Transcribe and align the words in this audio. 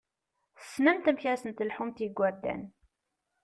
Tessnemt 0.59 1.09
amek 1.09 1.23
ad 1.31 1.37
sen-telḥumt 1.41 1.97
i 2.03 2.03
yigurdan! 2.05 2.61